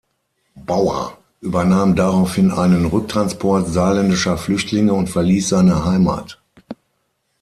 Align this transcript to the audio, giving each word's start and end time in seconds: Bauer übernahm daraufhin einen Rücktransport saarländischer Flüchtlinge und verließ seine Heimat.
Bauer 0.55 1.19
übernahm 1.41 1.95
daraufhin 1.95 2.49
einen 2.49 2.87
Rücktransport 2.87 3.67
saarländischer 3.67 4.35
Flüchtlinge 4.35 4.93
und 4.95 5.11
verließ 5.11 5.49
seine 5.49 5.85
Heimat. 5.85 6.41